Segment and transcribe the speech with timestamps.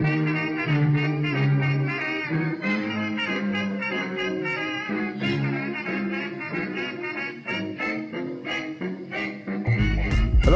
[0.00, 0.10] Hello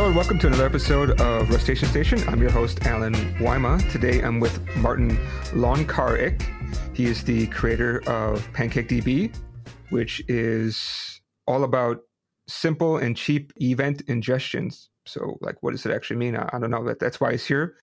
[0.06, 2.28] and welcome to another episode of Rustacean Station.
[2.28, 3.88] I'm your host, Allen Wyma.
[3.92, 5.16] Today I'm with Martin
[5.52, 6.42] Loncaric.
[6.96, 9.32] He is the creator of PancakeDB,
[9.90, 12.00] which is all about
[12.48, 14.88] simple and cheap event ingestions.
[15.06, 16.34] So, like, what does it actually mean?
[16.34, 16.84] I, I don't know.
[16.84, 17.76] That that's why he's here.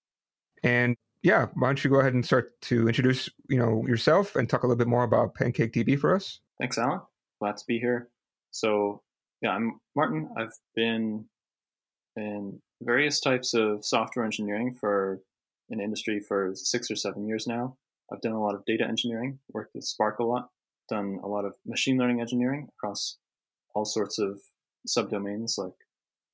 [0.62, 4.48] And yeah, why don't you go ahead and start to introduce, you know, yourself and
[4.48, 6.40] talk a little bit more about PancakeDB for us?
[6.60, 7.02] Thanks, Allen.
[7.40, 8.10] Glad to be here.
[8.52, 9.02] So,
[9.42, 10.30] yeah, I'm Martin.
[10.38, 11.26] I've been
[12.16, 15.20] in various types of software engineering for
[15.72, 17.76] an industry for six or seven years now.
[18.14, 20.50] I've done a lot of data engineering, worked with Spark a lot,
[20.90, 23.18] done a lot of machine learning engineering across
[23.74, 24.40] all sorts of
[24.88, 25.74] subdomains, like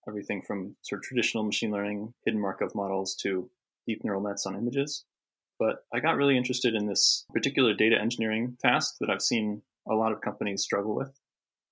[0.05, 3.49] everything from sort of traditional machine learning, hidden Markov models to
[3.87, 5.05] deep neural nets on images.
[5.59, 9.93] But I got really interested in this particular data engineering task that I've seen a
[9.93, 11.11] lot of companies struggle with,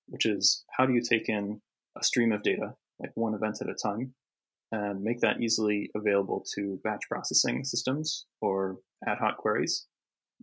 [0.06, 1.60] which is how do you take in
[1.98, 4.14] a stream of data like one event at a time,
[4.72, 9.86] and make that easily available to batch processing systems or ad hoc queries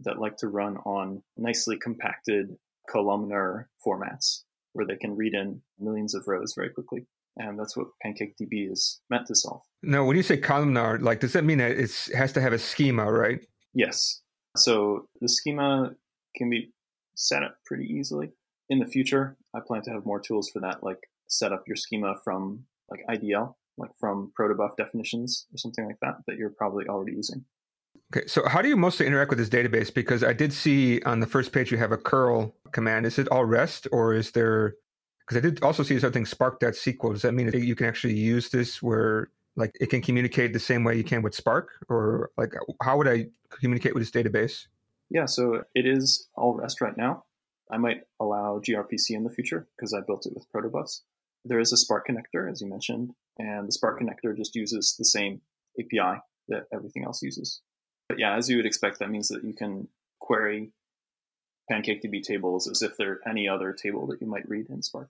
[0.04, 2.58] that like to run on nicely compacted
[2.90, 7.06] columnar formats where they can read in millions of rows very quickly.
[7.38, 9.62] And that's what PancakeDB is meant to solve.
[9.84, 12.60] Now, when you say columnar, like, does that mean that it has to have a
[12.60, 13.46] schema, right?
[13.74, 14.22] Yes.
[14.56, 15.92] So the schema
[16.36, 16.74] can be
[17.16, 18.32] set up pretty easily.
[18.70, 21.76] In the future, I plan to have more tools for that, like set up your
[21.76, 26.86] schema from like IDL, like from protobuf definitions or something like that, that you're probably
[26.88, 27.46] already using.
[28.16, 29.94] Okay, so how do you mostly interact with this database?
[29.94, 33.06] Because I did see on the first page you have a curl command.
[33.06, 34.76] Is it all REST or is there?
[35.28, 37.14] Because I did also see something spark.sql.
[37.14, 40.60] Does that mean that you can actually use this where like it can communicate the
[40.60, 44.68] same way you can with Spark, or like how would I communicate with this database?
[45.10, 47.24] Yeah, so it is all REST right now.
[47.72, 51.02] I might allow gRPC in the future because I built it with protobufs
[51.48, 55.06] there is a Spark connector, as you mentioned, and the Spark connector just uses the
[55.06, 55.42] same
[55.80, 57.62] API that everything else uses.
[58.10, 59.88] But yeah, as you would expect, that means that you can
[60.20, 60.72] query
[61.72, 65.10] PancakeDB tables as if they're any other table that you might read in Spark.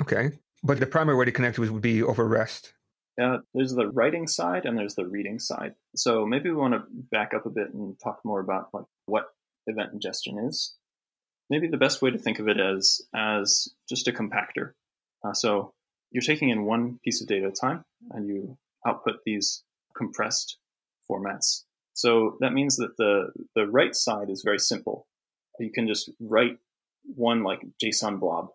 [0.00, 0.30] Okay,
[0.62, 2.72] but the primary way to connect would be over REST.
[3.20, 5.74] Uh, there's the writing side and there's the reading side.
[5.94, 9.26] So maybe we want to back up a bit and talk more about like what
[9.66, 10.74] event ingestion is.
[11.50, 14.72] Maybe the best way to think of it as as just a compactor.
[15.22, 15.74] Uh, so
[16.10, 18.56] you're taking in one piece of data at a time and you
[18.86, 19.62] output these
[19.96, 20.58] compressed
[21.10, 21.64] formats.
[21.94, 25.06] So that means that the, the write side is very simple.
[25.58, 26.58] You can just write
[27.14, 28.48] one like JSON blob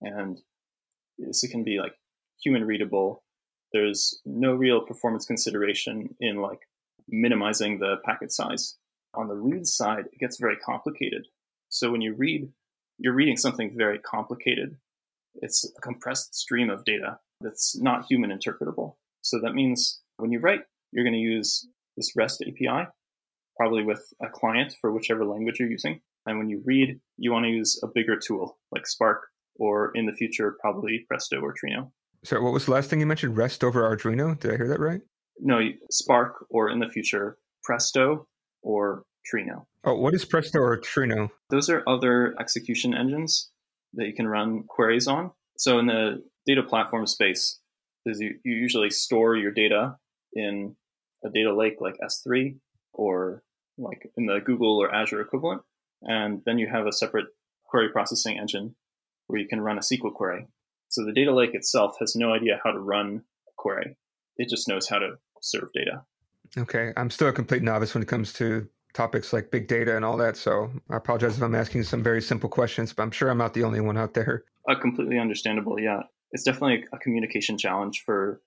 [0.00, 0.38] and
[1.18, 1.94] this can be like
[2.42, 3.22] human readable.
[3.72, 6.60] There's no real performance consideration in like
[7.08, 8.76] minimizing the packet size.
[9.14, 11.26] On the read side, it gets very complicated.
[11.68, 12.48] So when you read,
[12.98, 14.76] you're reading something very complicated
[15.42, 18.94] it's a compressed stream of data that's not human interpretable.
[19.22, 20.62] So that means when you write,
[20.92, 22.88] you're going to use this REST API,
[23.56, 26.00] probably with a client for whichever language you're using.
[26.26, 29.28] And when you read, you want to use a bigger tool like Spark
[29.58, 31.90] or in the future, probably Presto or Trino.
[32.24, 33.36] So what was the last thing you mentioned?
[33.36, 34.38] REST over Arduino?
[34.38, 35.00] Did I hear that right?
[35.40, 35.60] No,
[35.90, 38.26] Spark or in the future, Presto
[38.62, 39.66] or Trino.
[39.84, 41.30] Oh, what is Presto or Trino?
[41.50, 43.50] Those are other execution engines
[43.94, 45.30] that you can run queries on.
[45.56, 47.60] So in the data platform space,
[48.04, 49.96] you, you usually store your data
[50.32, 50.74] in
[51.24, 52.56] a data lake like S3
[52.92, 53.42] or
[53.76, 55.62] like in the Google or Azure equivalent.
[56.02, 57.26] And then you have a separate
[57.64, 58.74] query processing engine
[59.28, 60.46] where you can run a SQL query.
[60.88, 63.96] So the data lake itself has no idea how to run a query.
[64.36, 66.02] It just knows how to serve data.
[66.56, 66.92] Okay.
[66.96, 70.16] I'm still a complete novice when it comes to topics like big data and all
[70.16, 70.36] that.
[70.36, 73.54] So I apologize if I'm asking some very simple questions, but I'm sure I'm not
[73.54, 74.44] the only one out there.
[74.68, 75.78] Uh, completely understandable.
[75.78, 76.00] Yeah.
[76.32, 78.40] It's definitely a communication challenge for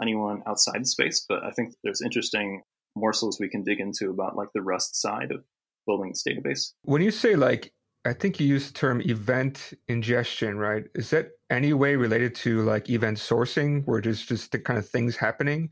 [0.00, 2.62] anyone outside the space, but I think there's interesting
[2.96, 5.44] morsels we can dig into about like the Rust side of
[5.86, 6.72] building this database.
[6.82, 7.72] When you say like,
[8.04, 10.84] I think you use the term event ingestion, right?
[10.94, 14.88] Is that any way related to like event sourcing where there's just the kind of
[14.88, 15.70] things happening?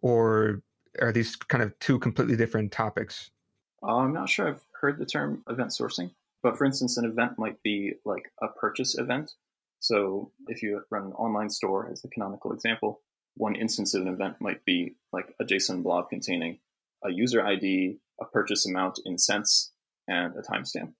[0.00, 0.62] Or
[1.00, 3.30] are these kind of two completely different topics?
[3.82, 7.38] Uh, I'm not sure I've heard the term event sourcing, but for instance, an event
[7.38, 9.32] might be like a purchase event.
[9.80, 13.00] So if you run an online store as the canonical example,
[13.36, 16.58] one instance of an event might be like a JSON blob containing
[17.04, 19.72] a user ID, a purchase amount in cents,
[20.08, 20.92] and a timestamp.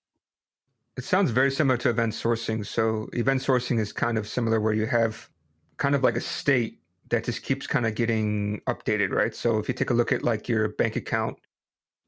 [0.97, 2.65] It sounds very similar to event sourcing.
[2.65, 5.29] So event sourcing is kind of similar where you have
[5.77, 6.79] kind of like a state
[7.09, 9.33] that just keeps kind of getting updated, right?
[9.33, 11.37] So if you take a look at like your bank account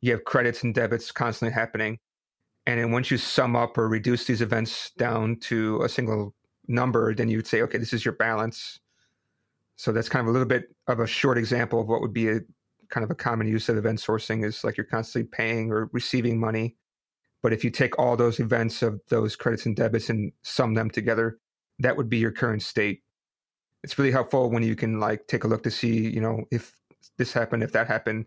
[0.01, 1.99] you have credits and debits constantly happening.
[2.65, 6.35] And then once you sum up or reduce these events down to a single
[6.67, 8.79] number, then you would say, okay, this is your balance.
[9.75, 12.29] So that's kind of a little bit of a short example of what would be
[12.29, 12.39] a
[12.89, 16.39] kind of a common use of event sourcing is like you're constantly paying or receiving
[16.39, 16.75] money.
[17.41, 20.89] But if you take all those events of those credits and debits and sum them
[20.89, 21.39] together,
[21.79, 23.01] that would be your current state.
[23.83, 26.75] It's really helpful when you can like take a look to see, you know, if
[27.17, 28.25] this happened, if that happened,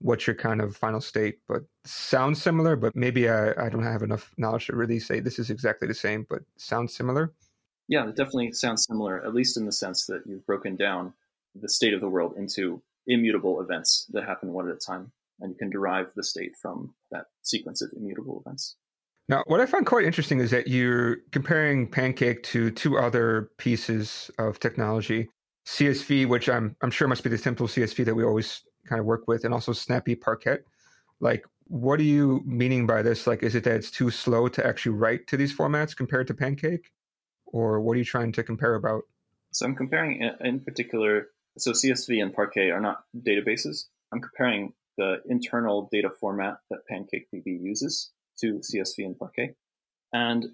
[0.00, 1.38] what's your kind of final state.
[1.46, 5.38] But sounds similar, but maybe I, I don't have enough knowledge to really say this
[5.38, 7.32] is exactly the same, but sounds similar.
[7.88, 11.14] Yeah, it definitely sounds similar, at least in the sense that you've broken down
[11.54, 15.12] the state of the world into immutable events that happen one at a time.
[15.40, 18.76] And you can derive the state from that sequence of immutable events.
[19.28, 24.30] Now, what I find quite interesting is that you're comparing Pancake to two other pieces
[24.38, 25.28] of technology
[25.66, 29.04] CSV, which I'm, I'm sure must be the simple CSV that we always kind of
[29.04, 30.60] work with, and also Snappy Parquet.
[31.20, 33.26] Like, what are you meaning by this?
[33.26, 36.34] Like, is it that it's too slow to actually write to these formats compared to
[36.34, 36.90] Pancake?
[37.44, 39.02] Or what are you trying to compare about?
[39.52, 41.28] So I'm comparing in particular
[41.58, 43.86] so CSV and Parquet are not databases.
[44.12, 48.10] I'm comparing the internal data format that PancakeDB uses
[48.40, 49.54] to CSV and Parquet.
[50.12, 50.48] And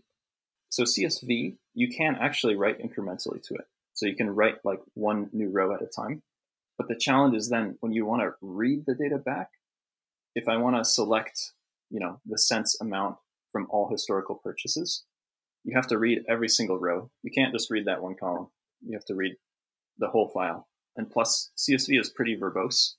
[0.69, 3.65] so CSV, you can actually write incrementally to it.
[3.95, 6.23] So you can write like one new row at a time.
[6.77, 9.49] But the challenge is then when you want to read the data back,
[10.35, 11.53] if I want to select,
[11.91, 13.17] you know, the cents amount
[13.53, 15.05] from all historical purchases,
[15.63, 17.11] you have to read every single row.
[17.23, 18.49] You can't just read that one column.
[18.85, 19.37] You have to read
[19.99, 20.69] the whole file.
[20.97, 22.95] And plus, CSV is pretty verbose.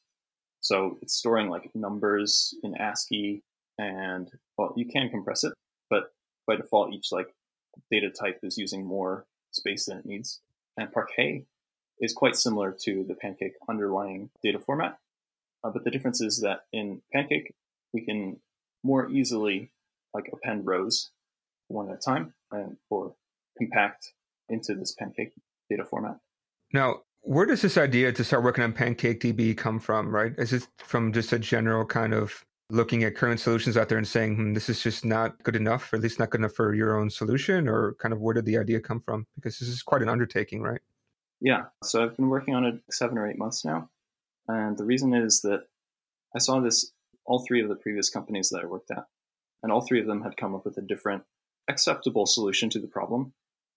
[0.66, 3.44] So it's storing like numbers in ASCII,
[3.78, 4.28] and
[4.58, 5.54] well, you can compress it,
[5.92, 6.06] but
[6.48, 7.28] by default, each like
[7.92, 10.42] data type is using more space than it needs.
[10.76, 11.46] And Parquet
[12.00, 14.98] is quite similar to the Pancake underlying data format.
[15.64, 17.54] Uh, but the difference is that in Pancake,
[17.94, 18.38] we can
[18.84, 19.72] more easily
[20.16, 21.12] like append rows
[21.68, 23.14] one at a time and or
[23.56, 24.14] compact
[24.50, 25.34] into this Pancake
[25.70, 26.18] data format.
[26.74, 30.34] Now, where does this idea to start working on PancakeDB come from, right?
[30.38, 34.08] Is it from just a general kind of looking at current solutions out there and
[34.08, 36.76] saying, hmm, this is just not good enough, or at least not good enough for
[36.76, 39.26] your own solution, or kind of where did the idea come from?
[39.36, 40.82] Because this is quite an undertaking, right?
[41.42, 41.64] Yeah.
[41.84, 43.90] So I've been working on it seven or eight months now.
[44.48, 45.64] And the reason is that
[46.36, 46.92] I saw this,
[47.26, 49.06] all three of the previous companies that I worked at,
[49.64, 51.24] and all three of them had come up with a different
[51.68, 53.34] acceptable solution to the problem.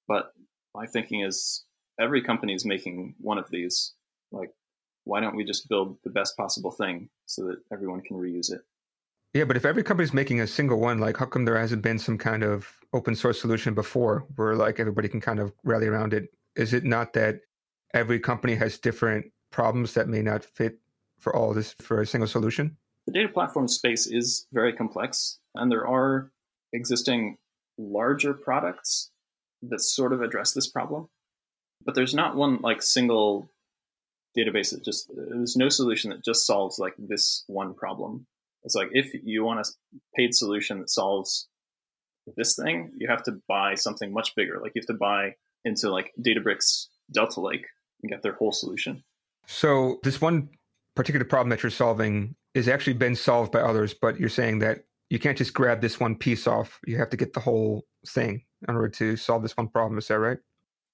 [0.07, 0.33] But
[0.75, 1.65] my thinking is
[1.99, 3.93] every company is making one of these.
[4.31, 4.51] Like,
[5.05, 8.61] why don't we just build the best possible thing so that everyone can reuse it?
[9.35, 11.99] Yeah, but if every company's making a single one, like how come there hasn't been
[11.99, 16.15] some kind of open source solution before where like everybody can kind of rally around
[16.15, 16.29] it?
[16.57, 17.41] Is it not that
[17.95, 20.79] every company has different problems that may not fit
[21.19, 22.77] for all this for a single solution?
[23.07, 26.31] The data platform space is very complex, and there are
[26.73, 27.39] existing
[27.79, 29.11] larger products
[29.63, 31.09] that sort of address this problem
[31.85, 33.51] but there's not one like single
[34.37, 38.27] database that just there's no solution that just solves like this one problem.
[38.65, 39.65] It's like if you want a
[40.15, 41.49] paid solution that solves
[42.37, 44.59] this thing, you have to buy something much bigger.
[44.61, 45.35] Like you have to buy
[45.65, 47.67] into like Databricks Delta Lake
[48.03, 49.03] and get their whole solution.
[49.47, 50.51] So this one
[50.95, 54.85] particular problem that you're solving is actually been solved by others, but you're saying that
[55.11, 56.79] you can't just grab this one piece off.
[56.87, 59.99] You have to get the whole thing in order to solve this one problem.
[59.99, 60.39] Is that right?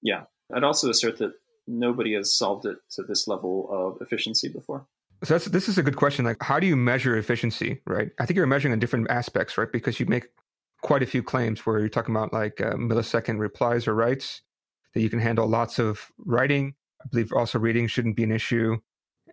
[0.01, 0.23] Yeah.
[0.53, 1.33] I'd also assert that
[1.67, 4.85] nobody has solved it to this level of efficiency before.
[5.23, 6.25] So that's, this is a good question.
[6.25, 8.11] Like, how do you measure efficiency, right?
[8.19, 9.71] I think you're measuring on different aspects, right?
[9.71, 10.27] Because you make
[10.81, 14.41] quite a few claims where you're talking about like uh, millisecond replies or writes
[14.93, 16.75] that you can handle lots of writing.
[17.01, 18.77] I believe also reading shouldn't be an issue.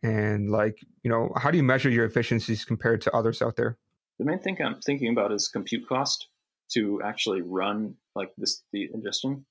[0.02, 3.76] And like, you know, how do you measure your efficiencies compared to others out there?
[4.18, 6.28] The main thing I'm thinking about is compute cost
[6.72, 9.44] to actually run like this the ingestion.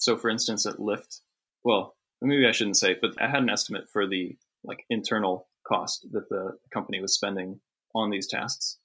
[0.00, 1.20] So for instance, at Lyft,
[1.62, 6.06] well, maybe I shouldn't say, but I had an estimate for the like internal cost
[6.12, 7.60] that the company was spending
[7.94, 8.78] on these tasks.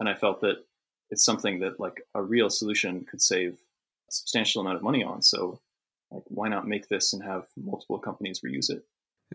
[0.00, 0.64] And I felt that
[1.10, 5.20] it's something that like a real solution could save a substantial amount of money on.
[5.20, 5.60] So
[6.12, 8.84] like, why not make this and have multiple companies reuse it?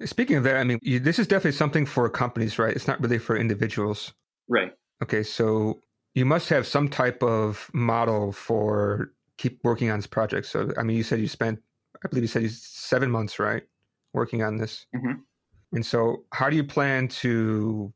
[0.05, 2.75] Speaking of that, I mean, you, this is definitely something for companies, right?
[2.75, 4.13] It's not really for individuals.
[4.47, 4.73] Right.
[5.03, 5.23] Okay.
[5.23, 5.81] So
[6.13, 10.47] you must have some type of model for keep working on this project.
[10.47, 11.59] So, I mean, you said you spent,
[12.03, 13.63] I believe you said you seven months, right,
[14.13, 14.85] working on this.
[14.95, 15.13] Mm-hmm.
[15.73, 17.93] And so, how do you plan to?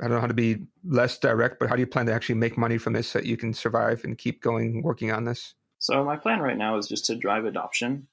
[0.00, 2.34] I don't know how to be less direct, but how do you plan to actually
[2.34, 5.54] make money from this so that you can survive and keep going working on this?
[5.78, 8.08] So, my plan right now is just to drive adoption.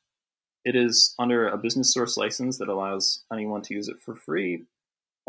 [0.64, 4.64] It is under a business source license that allows anyone to use it for free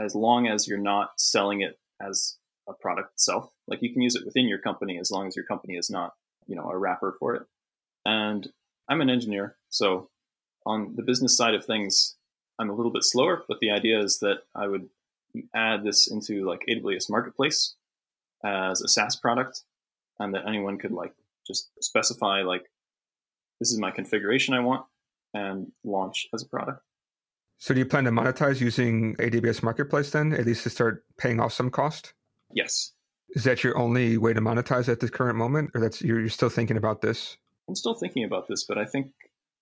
[0.01, 2.37] as long as you're not selling it as
[2.69, 3.51] a product itself.
[3.67, 6.15] Like you can use it within your company as long as your company is not,
[6.47, 7.43] you know, a wrapper for it.
[8.05, 8.47] And
[8.89, 10.11] I'm an engineer, so
[10.67, 12.17] on the business side of things,
[12.59, 14.89] I'm a little bit slower, but the idea is that I would
[15.55, 17.75] add this into like AWS Marketplace
[18.45, 19.63] as a SaaS product,
[20.19, 21.13] and that anyone could like
[21.47, 22.71] just specify like
[23.61, 24.87] this is my configuration I want
[25.33, 26.81] and launch as a product.
[27.59, 31.41] So do you plan to monetize using AWS Marketplace then, at least to start paying
[31.41, 32.15] off some cost?
[32.53, 32.93] Yes.
[33.35, 36.29] Is that your only way to monetize at the current moment, or that's you're, you're
[36.29, 37.37] still thinking about this?
[37.69, 39.13] I'm still thinking about this, but I think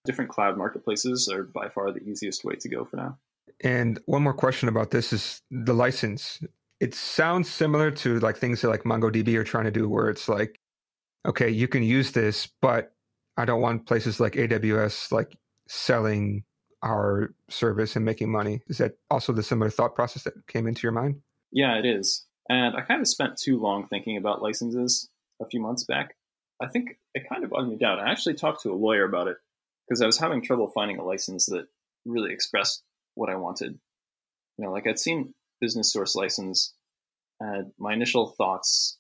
[0.04, 3.18] different cloud marketplaces are by far the easiest way to go for now.
[3.62, 6.40] And one more question about this is the license.
[6.80, 10.28] It sounds similar to like things that like MongoDB are trying to do, where it's
[10.28, 10.58] like,
[11.26, 12.92] okay, you can use this, but
[13.36, 15.36] I don't want places like AWS like
[15.68, 16.44] selling
[16.82, 18.60] our service and making money.
[18.66, 21.20] Is that also the similar thought process that came into your mind?
[21.52, 22.26] Yeah, it is.
[22.52, 25.08] And I kind of spent too long thinking about licenses
[25.40, 26.16] a few months back.
[26.60, 27.98] I think it kind of bugged me down.
[27.98, 29.38] I actually talked to a lawyer about it
[29.88, 31.66] because I was having trouble finding a license that
[32.04, 32.82] really expressed
[33.14, 33.78] what I wanted.
[34.58, 35.32] You know, like I'd seen
[35.62, 36.74] business source license,
[37.40, 38.98] and my initial thoughts,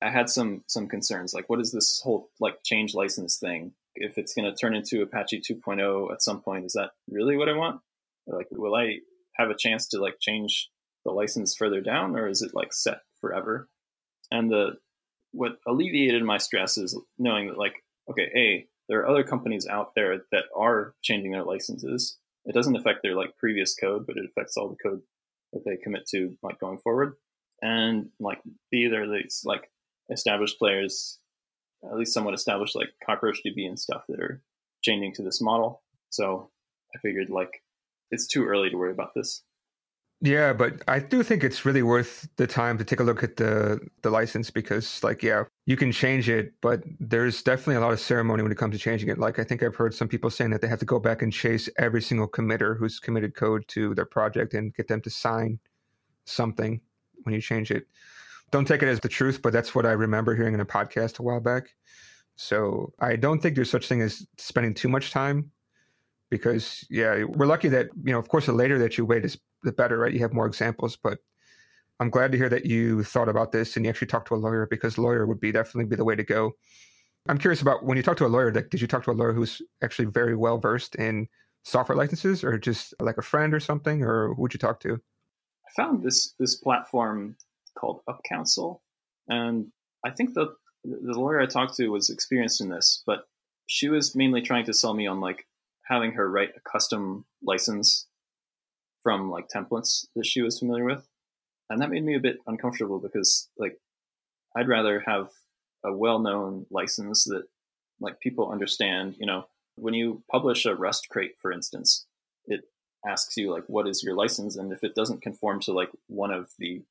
[0.00, 1.34] I had some some concerns.
[1.34, 3.72] Like, what is this whole like change license thing?
[3.96, 7.48] If it's going to turn into Apache 2.0 at some point, is that really what
[7.48, 7.80] I want?
[8.28, 8.98] Like, will I
[9.34, 10.70] have a chance to like change
[11.06, 13.68] the license further down, or is it like set forever?
[14.30, 14.78] And the
[15.32, 17.74] what alleviated my stress is knowing that like,
[18.10, 22.18] okay, a there are other companies out there that are changing their licenses.
[22.44, 25.00] It doesn't affect their like previous code, but it affects all the code
[25.52, 27.14] that they commit to like going forward.
[27.62, 29.70] And like B, there are these like
[30.10, 31.18] established players,
[31.84, 34.42] at least somewhat established like CockroachDB and stuff that are
[34.82, 35.82] changing to this model.
[36.10, 36.50] So
[36.94, 37.62] I figured like
[38.10, 39.42] it's too early to worry about this.
[40.22, 43.36] Yeah, but I do think it's really worth the time to take a look at
[43.36, 47.92] the the license because like yeah, you can change it, but there's definitely a lot
[47.92, 49.18] of ceremony when it comes to changing it.
[49.18, 51.30] Like I think I've heard some people saying that they have to go back and
[51.30, 55.58] chase every single committer who's committed code to their project and get them to sign
[56.24, 56.80] something
[57.24, 57.86] when you change it.
[58.50, 61.18] Don't take it as the truth, but that's what I remember hearing in a podcast
[61.18, 61.74] a while back.
[62.36, 65.50] So I don't think there's such thing as spending too much time
[66.30, 69.38] because yeah, we're lucky that you know, of course, the later that you wait is
[69.62, 70.12] the better, right?
[70.12, 71.18] You have more examples, but
[72.00, 74.36] I'm glad to hear that you thought about this and you actually talked to a
[74.36, 76.52] lawyer because lawyer would be definitely be the way to go.
[77.28, 79.12] I'm curious about when you talk to a lawyer, like, did you talk to a
[79.12, 81.28] lawyer who's actually very well versed in
[81.64, 84.94] software licenses or just like a friend or something, or who would you talk to?
[84.94, 87.36] I found this this platform
[87.76, 88.80] called UpCounsel,
[89.28, 89.66] and
[90.04, 90.54] I think the
[90.84, 93.26] the lawyer I talked to was experienced in this, but
[93.66, 95.46] she was mainly trying to sell me on like
[95.86, 98.06] having her write a custom license
[99.02, 101.06] from like templates that she was familiar with.
[101.70, 103.78] And that made me a bit uncomfortable because like
[104.56, 105.28] I'd rather have
[105.84, 107.44] a well-known license that
[108.00, 109.44] like people understand, you know,
[109.76, 112.06] when you publish a Rust crate, for instance,
[112.46, 112.62] it
[113.06, 114.56] asks you like, what is your license?
[114.56, 116.82] And if it doesn't conform to like one of the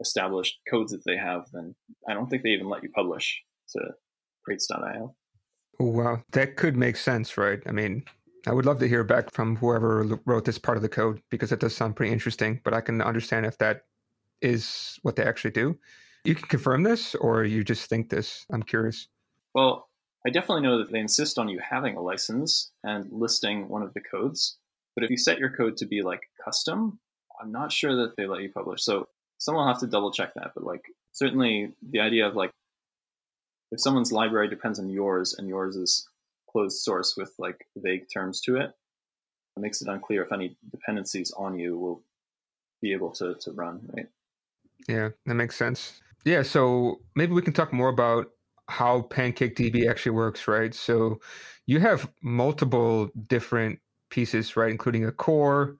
[0.00, 1.74] established codes that they have, then
[2.08, 3.80] I don't think they even let you publish to
[4.44, 5.14] crates.io.
[5.78, 7.60] Wow, that could make sense, right?
[7.66, 8.04] I mean,
[8.46, 11.52] I would love to hear back from whoever wrote this part of the code because
[11.52, 13.82] it does sound pretty interesting, but I can understand if that
[14.40, 15.78] is what they actually do.
[16.24, 18.44] You can confirm this or you just think this?
[18.50, 19.08] I'm curious.
[19.54, 19.88] Well,
[20.26, 23.94] I definitely know that they insist on you having a license and listing one of
[23.94, 24.58] the codes.
[24.94, 26.98] But if you set your code to be like custom,
[27.40, 28.82] I'm not sure that they let you publish.
[28.82, 30.52] So someone will have to double check that.
[30.54, 32.50] But like certainly the idea of like
[33.70, 36.08] if someone's library depends on yours and yours is
[36.50, 38.72] closed source with like vague terms to it.
[39.56, 42.02] It makes it unclear if any dependencies on you will
[42.80, 44.06] be able to, to run, right?
[44.88, 46.00] Yeah, that makes sense.
[46.24, 48.28] Yeah, so maybe we can talk more about
[48.68, 50.74] how PancakeDB actually works, right?
[50.74, 51.20] So
[51.66, 53.80] you have multiple different
[54.10, 54.70] pieces, right?
[54.70, 55.76] Including a core,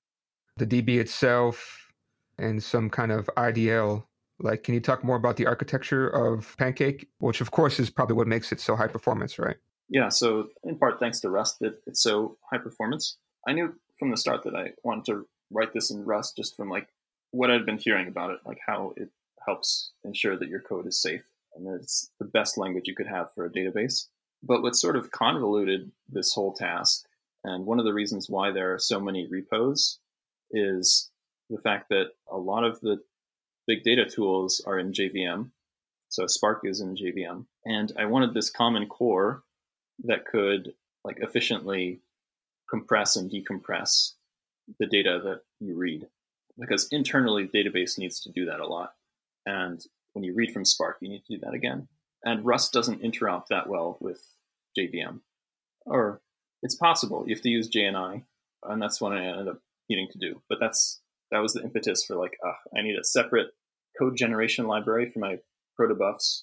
[0.57, 1.93] the DB itself,
[2.39, 4.05] and some kind of IDL.
[4.41, 8.17] Like, can you talk more about the architecture of Pancake, which of course is probably
[8.17, 9.57] what makes it so high performance, right?
[9.91, 13.17] Yeah, so in part thanks to Rust that it's so high performance.
[13.47, 16.71] I knew from the start that I wanted to write this in Rust just from
[16.71, 16.89] like
[17.33, 19.11] what I'd been hearing about it, like how it
[19.45, 23.09] helps ensure that your code is safe and that it's the best language you could
[23.09, 24.07] have for a database.
[24.43, 27.05] But what sort of convoluted this whole task,
[27.45, 29.99] and one of the reasons why there are so many repos,
[30.53, 31.11] is
[31.51, 33.01] the fact that a lot of the
[33.67, 35.51] big data tools are in JVM.
[36.09, 37.45] So Spark is in JVM.
[37.65, 39.43] And I wanted this common core
[40.05, 42.01] that could like efficiently
[42.69, 44.13] compress and decompress
[44.79, 46.07] the data that you read
[46.59, 48.93] because internally the database needs to do that a lot
[49.47, 51.89] and when you read from Spark, you need to do that again.
[52.25, 54.23] And Rust doesn't interop that well with
[54.79, 55.21] JVM.
[55.87, 56.21] Or
[56.63, 57.25] it's possible.
[57.27, 58.23] You have to use JNI,
[58.65, 60.43] and that's what I ended up needing to do.
[60.49, 63.49] But that's that was the impetus for like, uh, I need a separate
[63.99, 65.39] code generation library for my
[65.79, 66.43] protobufs,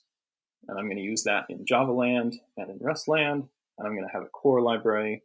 [0.68, 3.48] and I'm going to use that in Java land and in Rust land,
[3.78, 5.24] and I'm going to have a core library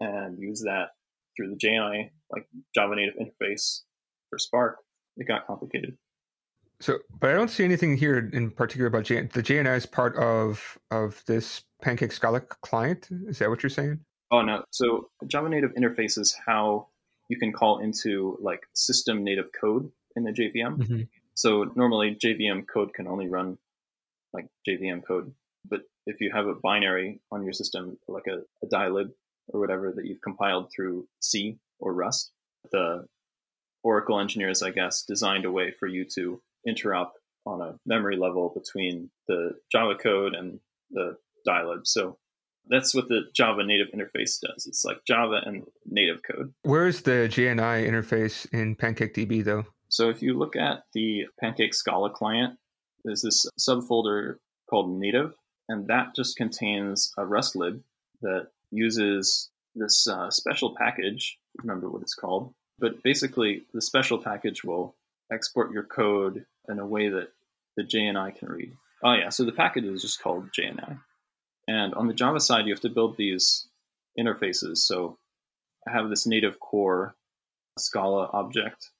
[0.00, 0.90] and use that
[1.36, 3.82] through the JNI, like Java native interface
[4.30, 4.78] for Spark.
[5.16, 5.96] It got complicated.
[6.80, 10.14] So, but I don't see anything here in particular about J- the JNI is part
[10.16, 13.08] of of this Pancake Scala client.
[13.26, 14.00] Is that what you're saying?
[14.30, 14.62] Oh no.
[14.70, 16.88] So Java native interface is how
[17.28, 20.76] you can call into like system native code in the JVM.
[20.76, 21.02] Mm-hmm.
[21.34, 23.56] So normally JVM code can only run
[24.36, 25.32] like JVM code,
[25.68, 29.10] but if you have a binary on your system, like a, a dylib
[29.48, 32.32] or whatever that you've compiled through C or Rust,
[32.72, 33.06] the
[33.82, 37.10] Oracle engineers, I guess, designed a way for you to interop
[37.44, 40.58] on a memory level between the Java code and
[40.90, 41.16] the
[41.46, 41.86] dylib.
[41.86, 42.18] So
[42.68, 44.66] that's what the Java native interface does.
[44.66, 46.52] It's like Java and native code.
[46.62, 49.64] Where's the JNI interface in PancakeDB though?
[49.88, 52.58] So if you look at the Pancake Scala client,
[53.06, 54.36] there's this subfolder
[54.68, 55.34] called native,
[55.68, 57.82] and that just contains a Rust lib
[58.20, 61.38] that uses this uh, special package.
[61.58, 64.94] Remember what it's called, but basically the special package will
[65.32, 67.28] export your code in a way that
[67.76, 68.72] the JNI can read.
[69.04, 70.98] Oh yeah, so the package is just called JNI.
[71.68, 73.68] And on the Java side, you have to build these
[74.18, 74.78] interfaces.
[74.78, 75.18] So
[75.86, 77.14] I have this native core
[77.78, 78.90] Scala object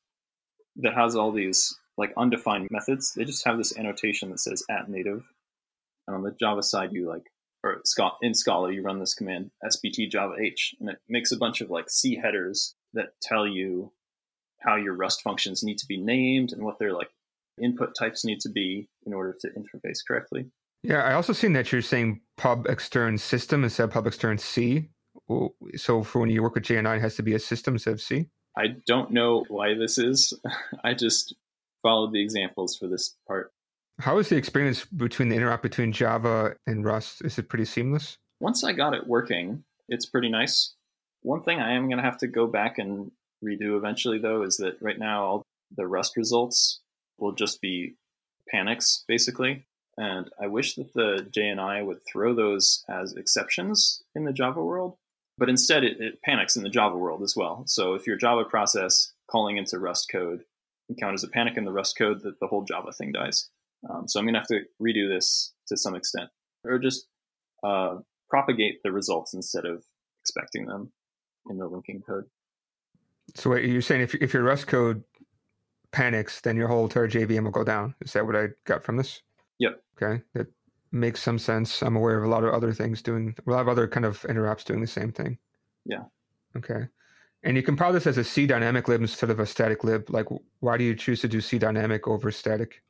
[0.77, 3.13] that has all these like undefined methods.
[3.15, 5.25] They just have this annotation that says at native.
[6.07, 7.25] And on the Java side, you like,
[7.65, 7.83] or
[8.23, 10.37] in Scala, you run this command sbt javah,
[10.79, 13.93] and it makes a bunch of like C headers that tell you
[14.61, 17.11] how your Rust functions need to be named and what their like
[17.61, 20.47] input types need to be in order to interface correctly.
[20.83, 24.91] Yeah, I also seen that you're saying pub extern system instead of pub extern C.
[25.75, 28.01] So for when you work with JNI, it has to be a system instead of
[28.01, 28.27] C.
[28.57, 30.33] I don't know why this is.
[30.85, 31.35] I just
[31.87, 33.53] followed the examples for this part.
[34.01, 37.25] How is the experience between the interop between Java and Rust?
[37.25, 38.19] Is it pretty seamless?
[38.41, 40.75] Once I got it working, it's pretty nice.
[41.23, 43.13] One thing I am going to have to go back and
[43.45, 45.43] redo eventually, though, is that right now all
[45.77, 46.81] the Rust results
[47.19, 47.95] will just be
[48.51, 49.65] panics, basically.
[49.97, 54.97] And I wish that the JNI would throw those as exceptions in the Java world,
[55.39, 57.63] but instead it, it panics in the Java world as well.
[57.69, 60.43] So if your Java process calling into Rust code
[60.89, 63.49] encounters a panic in the Rust code, that the whole Java thing dies.
[63.89, 66.31] Um, so I'm going to have to redo this to some extent,
[66.65, 67.07] or just
[67.63, 67.97] uh,
[68.29, 69.85] propagate the results instead of
[70.23, 70.93] expecting them
[71.49, 72.25] in the linking code.
[73.35, 75.03] So wait, you're saying if if your Rust code
[75.93, 77.95] panics, then your whole entire JVM will go down.
[78.01, 79.23] Is that what I got from this?
[79.59, 79.83] Yep.
[80.01, 80.47] Okay, that
[80.93, 81.83] makes some sense.
[81.83, 84.25] I'm aware of a lot of other things doing a lot of other kind of
[84.27, 85.39] interrupts doing the same thing.
[85.85, 86.05] Yeah.
[86.57, 86.87] Okay.
[87.47, 90.11] And you compile this as a C dynamic lib instead of a static lib.
[90.11, 90.27] Like,
[90.61, 92.83] why do you choose to do C dynamic over static?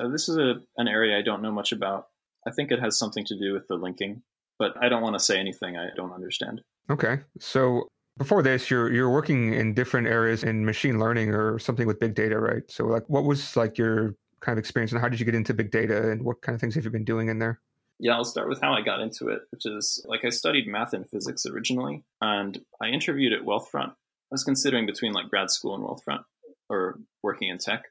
[0.00, 2.08] Uh, this is a, an area I don't know much about.
[2.46, 4.22] I think it has something to do with the linking,
[4.58, 6.62] but I don't want to say anything I don't understand.
[6.90, 7.18] Okay.
[7.38, 12.00] So before this, you're you're working in different areas in machine learning or something with
[12.00, 12.62] big data, right?
[12.68, 15.52] So like, what was like your kind of experience and how did you get into
[15.52, 17.60] big data and what kind of things have you been doing in there?
[18.00, 20.92] Yeah, I'll start with how I got into it, which is like I studied math
[20.92, 23.90] and physics originally, and I interviewed at Wealthfront.
[23.90, 26.22] I was considering between like grad school and Wealthfront
[26.68, 27.84] or working in tech.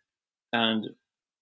[0.54, 0.88] And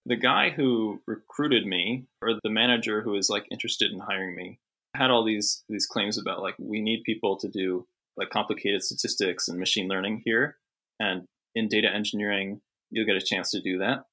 [0.04, 4.58] the guy who recruited me, or the manager who was like interested in hiring me,
[4.94, 9.48] had all these these claims about like we need people to do like complicated statistics
[9.48, 10.56] and machine learning here,
[10.98, 14.04] and in data engineering you'll get a chance to do that.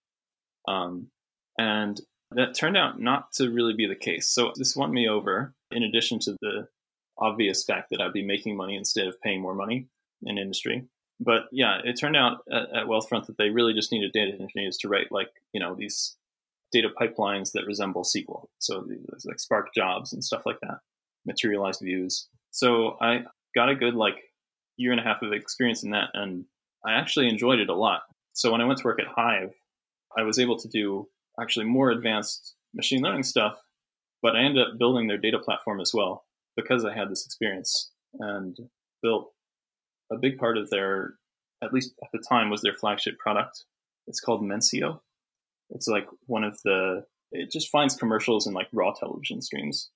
[0.68, 1.08] Um,
[1.58, 2.00] and
[2.36, 4.28] that turned out not to really be the case.
[4.30, 6.68] So this won me over, in addition to the
[7.18, 9.88] obvious fact that I'd be making money instead of paying more money
[10.24, 10.86] in industry.
[11.20, 14.78] But yeah, it turned out at, at Wealthfront that they really just needed data engineers
[14.78, 16.16] to write like, you know, these
[16.72, 18.48] data pipelines that resemble SQL.
[18.60, 20.80] So these like Spark jobs and stuff like that,
[21.26, 22.28] materialized views.
[22.52, 23.24] So I
[23.56, 24.16] got a good like
[24.78, 26.46] year and a half of experience in that and
[26.86, 28.02] I actually enjoyed it a lot.
[28.34, 29.54] So when I went to work at Hive,
[30.18, 31.08] I was able to do
[31.40, 33.62] actually more advanced machine learning stuff,
[34.22, 37.92] but I ended up building their data platform as well because I had this experience
[38.20, 38.58] and
[39.02, 39.32] built
[40.12, 41.16] a big part of their,
[41.64, 43.66] at least at the time, was their flagship product.
[44.08, 45.02] It's called Mensio.
[45.70, 49.90] It's like one of the, it just finds commercials in like raw television streams.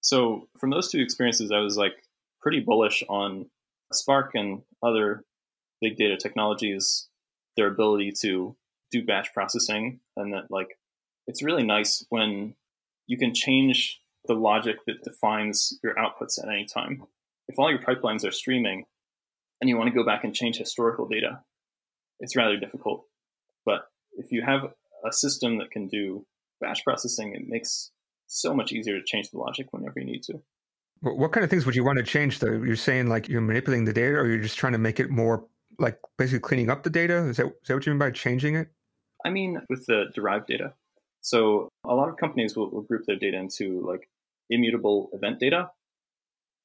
[0.00, 1.94] So from those two experiences, I was like
[2.40, 3.46] pretty bullish on
[3.92, 5.24] Spark and other
[5.80, 7.08] big data technologies,
[7.56, 8.56] their ability to
[9.00, 10.78] do batch processing and that like
[11.26, 12.54] it's really nice when
[13.06, 17.04] you can change the logic that defines your outputs at any time.
[17.48, 18.84] If all your pipelines are streaming
[19.60, 21.40] and you want to go back and change historical data,
[22.20, 23.04] it's rather difficult.
[23.64, 24.72] But if you have
[25.04, 26.26] a system that can do
[26.60, 27.90] batch processing, it makes
[28.26, 30.40] so much easier to change the logic whenever you need to.
[31.02, 32.52] What kind of things would you want to change though?
[32.52, 35.46] You're saying like you're manipulating the data or you're just trying to make it more
[35.78, 37.18] like basically cleaning up the data?
[37.28, 38.68] Is that, is that what you mean by changing it?
[39.26, 40.72] I mean, with the derived data.
[41.20, 44.08] So a lot of companies will, will group their data into like
[44.48, 45.70] immutable event data.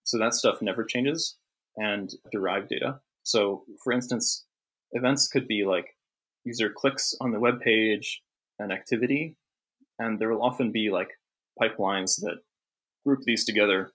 [0.04, 1.38] So that stuff never changes
[1.76, 3.00] and derived data.
[3.24, 4.46] So for instance,
[4.92, 5.96] events could be like
[6.44, 8.22] user clicks on the web page,
[8.60, 9.38] an activity,
[9.98, 11.10] and there will often be like
[11.60, 12.38] pipelines that
[13.04, 13.92] group these together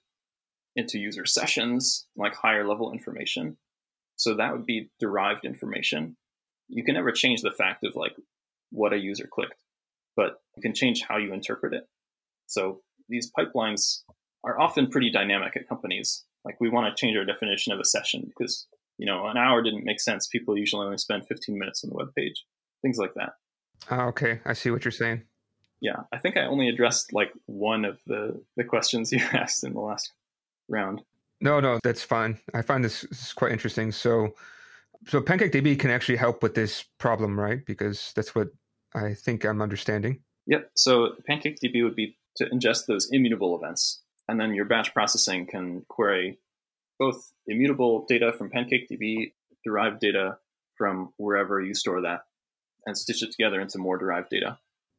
[0.75, 3.57] into user sessions, like higher level information.
[4.17, 6.17] So that would be derived information.
[6.69, 8.17] You can never change the fact of like
[8.71, 9.63] what a user clicked,
[10.17, 11.85] but you can change how you interpret it.
[12.47, 14.03] So these pipelines
[14.45, 16.25] are often pretty dynamic at companies.
[16.45, 18.67] Like we want to change our definition of a session because
[18.99, 20.27] you know an hour didn't make sense.
[20.27, 22.45] People usually only spend 15 minutes on the web page,
[22.83, 23.35] things like that.
[23.91, 25.23] Oh, okay, I see what you're saying.
[25.81, 29.75] Yeah, I think I only addressed like one of the the questions you asked in
[29.75, 30.13] the last
[30.69, 31.03] round.
[31.41, 32.39] No, no, that's fine.
[32.55, 33.93] I find this, this is quite interesting.
[33.93, 34.35] So,
[35.07, 37.65] so PancakeDB can actually help with this problem, right?
[37.65, 38.49] Because that's what
[38.95, 40.21] I think I'm understanding.
[40.47, 40.71] Yep.
[40.75, 44.03] So PancakeDB would be to ingest those immutable events.
[44.29, 46.39] And then your batch processing can query
[46.99, 49.33] both immutable data from PancakeDB,
[49.65, 50.39] derived data
[50.77, 52.23] from wherever you store that,
[52.87, 54.59] and stitch it together into more derived data.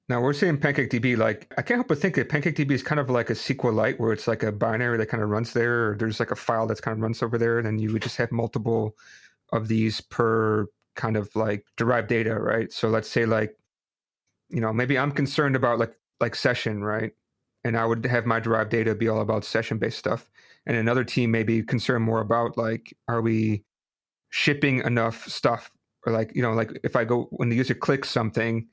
[0.09, 3.09] Now we're saying PancakeDB, like I can't help but think that PancakeDB is kind of
[3.09, 5.89] like a SQLite, where it's like a binary that kind of runs there.
[5.89, 8.01] Or there's like a file that's kind of runs over there, and then you would
[8.01, 8.95] just have multiple
[9.51, 12.71] of these per kind of like derived data, right?
[12.71, 13.55] So let's say like,
[14.49, 17.13] you know, maybe I'm concerned about like like session, right?
[17.67, 20.29] and I would have my derived data be all about session based stuff.
[20.65, 23.63] And another team may be concerned more about like, are we
[24.29, 25.69] shipping enough stuff?
[26.05, 28.67] Or like, you know, like if I go when the user clicks something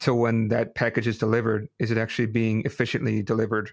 [0.00, 3.70] to when that package is delivered, is it actually being efficiently delivered?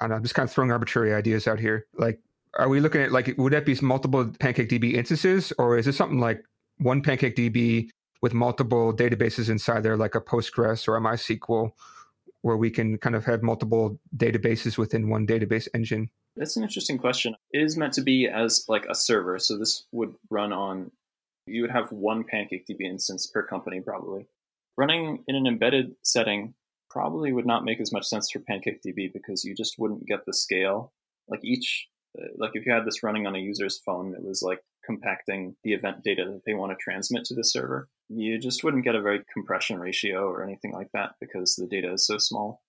[0.00, 1.86] And I'm just kind of throwing arbitrary ideas out here.
[1.96, 2.20] Like,
[2.58, 6.20] are we looking at like would that be multiple PancakeDB instances, or is it something
[6.20, 6.44] like
[6.78, 7.88] one PancakeDB
[8.20, 11.72] with multiple databases inside there, like a Postgres or a MySQL?
[12.42, 16.10] where we can kind of have multiple databases within one database engine?
[16.36, 17.34] That's an interesting question.
[17.52, 19.38] It is meant to be as like a server.
[19.38, 20.90] So this would run on,
[21.46, 24.26] you would have one PancakeDB instance per company probably.
[24.76, 26.54] Running in an embedded setting
[26.90, 30.34] probably would not make as much sense for PancakeDB because you just wouldn't get the
[30.34, 30.92] scale.
[31.28, 31.86] Like each,
[32.18, 35.56] Uh, like if you had this running on a user's phone, it was like compacting
[35.64, 38.94] the event data that they want to transmit to the server you just wouldn't get
[38.94, 42.62] a very compression ratio or anything like that because the data is so small.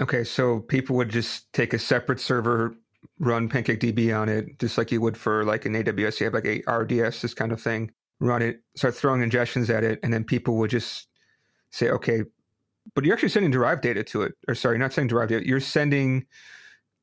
[0.00, 2.76] Okay, so people would just take a separate server,
[3.18, 6.20] run PancakeDB on it, just like you would for like an AWS.
[6.20, 7.90] You have like a RDS, this kind of thing.
[8.20, 11.08] Run it, start throwing ingestions at it, and then people would just
[11.70, 12.22] say, okay,
[12.94, 14.34] but you're actually sending derived data to it.
[14.46, 15.46] Or sorry, not sending derived data.
[15.46, 16.26] You're sending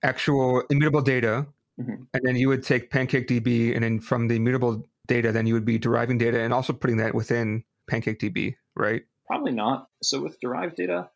[0.03, 1.47] actual immutable data,
[1.79, 2.03] mm-hmm.
[2.13, 5.65] and then you would take PancakeDB, and then from the immutable data, then you would
[5.65, 9.03] be deriving data and also putting that within PancakeDB, right?
[9.27, 9.87] Probably not.
[10.03, 11.09] So with derived data,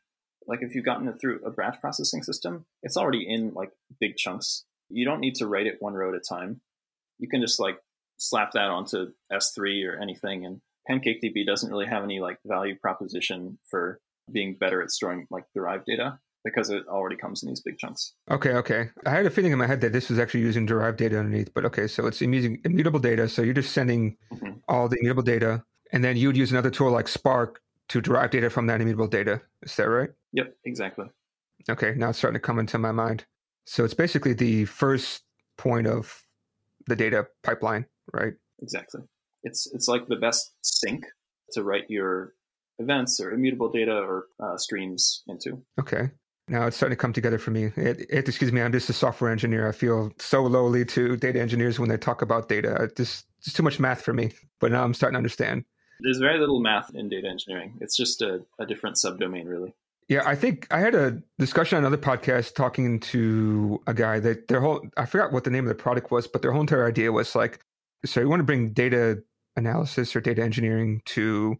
[0.47, 4.15] like if you've gotten it through a batch processing system, it's already in like big
[4.17, 4.65] chunks.
[4.89, 6.61] You don't need to write it one row at a time.
[7.19, 7.79] You can just like
[8.17, 13.59] slap that onto S3 or anything, and PancakeDB doesn't really have any like value proposition
[13.69, 13.99] for
[14.31, 18.13] being better at storing like derived data because it already comes in these big chunks.
[18.31, 18.89] Okay, okay.
[19.05, 21.53] I had a feeling in my head that this was actually using derived data underneath,
[21.53, 23.27] but okay, so it's using immutable data.
[23.27, 24.59] So you're just sending mm-hmm.
[24.67, 28.49] all the immutable data, and then you'd use another tool like Spark to derive data
[28.49, 29.41] from that immutable data.
[29.63, 30.09] Is that right?
[30.33, 31.05] Yep, exactly.
[31.69, 33.25] Okay, now it's starting to come into my mind.
[33.65, 35.23] So it's basically the first
[35.57, 36.23] point of
[36.87, 38.33] the data pipeline, right?
[38.61, 39.01] Exactly.
[39.43, 41.05] It's it's like the best sink
[41.53, 42.33] to write your
[42.79, 45.61] events or immutable data or uh, streams into.
[45.79, 46.09] Okay.
[46.49, 47.71] Now it's starting to come together for me.
[47.75, 49.67] It, it, excuse me, I'm just a software engineer.
[49.67, 52.75] I feel so lowly to data engineers when they talk about data.
[52.97, 54.31] It's just, too much math for me.
[54.59, 55.63] But now I'm starting to understand.
[56.01, 57.77] There's very little math in data engineering.
[57.81, 59.75] It's just a, a different subdomain, really.
[60.07, 64.47] Yeah, I think I had a discussion on another podcast talking to a guy that
[64.47, 66.87] their whole I forgot what the name of the product was, but their whole entire
[66.87, 67.59] idea was like,
[68.05, 69.21] so you want to bring data
[69.55, 71.57] analysis or data engineering to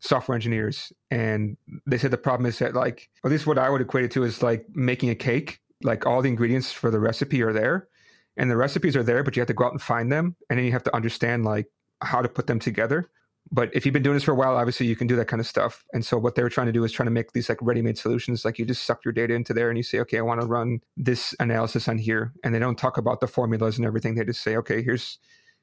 [0.00, 3.80] software engineers and they said the problem is that like at least what i would
[3.80, 7.42] equate it to is like making a cake like all the ingredients for the recipe
[7.42, 7.88] are there
[8.36, 10.58] and the recipes are there but you have to go out and find them and
[10.58, 11.66] then you have to understand like
[12.02, 13.10] how to put them together
[13.52, 15.40] But if you've been doing this for a while, obviously you can do that kind
[15.40, 15.84] of stuff.
[15.92, 17.98] And so what they were trying to do is trying to make these like ready-made
[17.98, 18.44] solutions.
[18.44, 20.46] Like you just suck your data into there and you say, okay, I want to
[20.46, 22.32] run this analysis on here.
[22.44, 24.14] And they don't talk about the formulas and everything.
[24.14, 25.18] They just say, okay, here's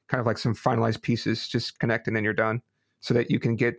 [0.10, 2.62] kind of like some finalized pieces, just connect and then you're done.
[3.00, 3.76] So that you can get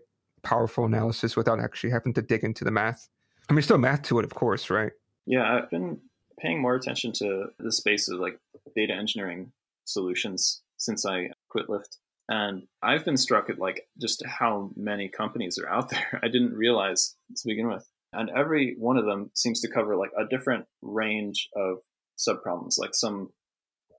[0.49, 3.09] powerful analysis without actually having to dig into the math.
[3.51, 4.93] I mean, still math to it, of course, right?
[5.27, 6.01] Yeah, I've been
[6.41, 8.39] paying more attention to the space of like
[8.75, 9.53] data engineering
[9.85, 11.99] solutions since I quit Lyft.
[12.31, 16.21] And I've been struck at like just how many companies are out there.
[16.23, 17.87] I didn't realize to begin with.
[18.13, 21.79] And every one of them seems to cover like a different range of
[22.19, 23.29] subproblems, like some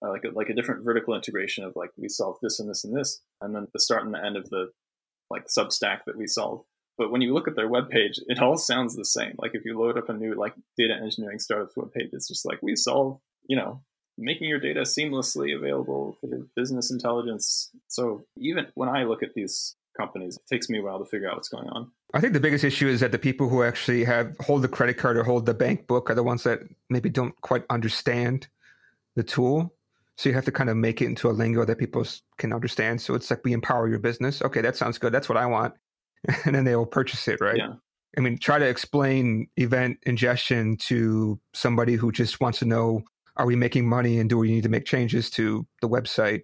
[0.03, 2.83] uh, like a, like a different vertical integration of like we solve this and this
[2.85, 4.71] and this, and then the start and the end of the
[5.29, 6.63] like substack that we solve.
[6.97, 9.35] But when you look at their webpage, it all sounds the same.
[9.37, 12.61] Like if you load up a new like data engineering startups webpage, it's just like
[12.61, 13.81] we solve, you know,
[14.17, 17.71] making your data seamlessly available for business intelligence.
[17.87, 21.29] So even when I look at these companies, it takes me a while to figure
[21.29, 21.89] out what's going on.
[22.13, 24.97] I think the biggest issue is that the people who actually have hold the credit
[24.97, 28.47] card or hold the bank book are the ones that maybe don't quite understand
[29.15, 29.73] the tool.
[30.19, 32.05] So you have to kind of make it into a lingo that people
[32.37, 32.99] can understand.
[33.01, 34.41] So it's like we empower your business.
[34.41, 35.13] Okay, that sounds good.
[35.13, 35.75] That's what I want.
[36.45, 37.55] And then they will purchase it, right?
[37.55, 37.75] Yeah.
[38.17, 43.03] I mean, try to explain event ingestion to somebody who just wants to know
[43.37, 46.41] are we making money and do we need to make changes to the website?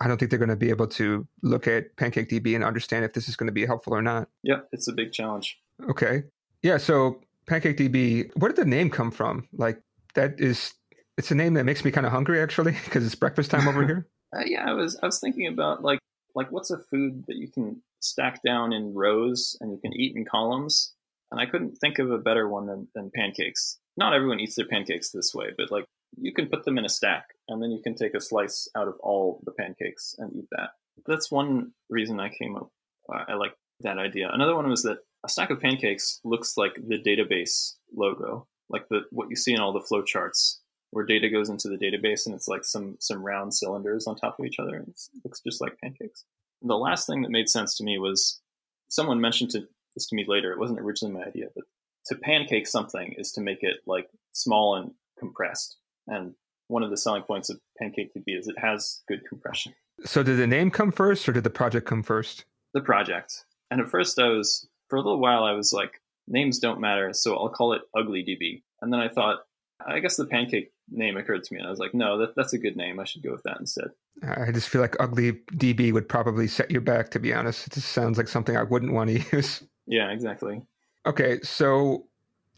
[0.00, 3.12] I don't think they're going to be able to look at PancakeDB and understand if
[3.12, 4.28] this is going to be helpful or not.
[4.42, 5.56] Yeah, it's a big challenge.
[5.88, 6.24] Okay.
[6.62, 6.78] Yeah.
[6.78, 9.46] So PancakeDB, where did the name come from?
[9.52, 9.80] Like
[10.14, 10.72] that is
[11.20, 13.86] it's a name that makes me kind of hungry actually because it's breakfast time over
[13.86, 14.08] here.
[14.32, 15.98] Uh, yeah, I was I was thinking about like
[16.36, 20.14] like what's a food that you can stack down in rows and you can eat
[20.14, 20.94] in columns,
[21.32, 23.80] and I couldn't think of a better one than, than pancakes.
[23.96, 25.84] Not everyone eats their pancakes this way, but like
[26.16, 28.86] you can put them in a stack and then you can take a slice out
[28.86, 30.70] of all the pancakes and eat that.
[31.06, 32.70] That's one reason I came up.
[33.12, 34.30] Uh, I like that idea.
[34.32, 39.00] Another one was that a stack of pancakes looks like the database logo, like the
[39.10, 40.59] what you see in all the flowcharts
[40.90, 44.38] where data goes into the database and it's like some some round cylinders on top
[44.38, 44.76] of each other.
[44.76, 46.24] it looks just like pancakes.
[46.60, 48.40] And the last thing that made sense to me was
[48.88, 50.52] someone mentioned to, this to me later.
[50.52, 51.64] It wasn't originally my idea, but
[52.06, 55.76] to pancake something is to make it like small and compressed.
[56.06, 56.34] And
[56.68, 59.74] one of the selling points of PancakeDB is it has good compression.
[60.04, 62.44] So did the name come first or did the project come first?
[62.74, 63.44] The project.
[63.70, 67.12] And at first I was for a little while I was like, names don't matter,
[67.12, 68.62] so I'll call it UglyDB.
[68.82, 69.40] And then I thought,
[69.84, 72.52] I guess the pancake name occurred to me, and I was like, no, that, that's
[72.52, 73.00] a good name.
[73.00, 73.90] I should go with that instead.
[74.22, 77.66] I just feel like Ugly DB would probably set you back, to be honest.
[77.66, 79.62] It just sounds like something I wouldn't want to use.
[79.86, 80.62] Yeah, exactly.
[81.06, 82.06] Okay, so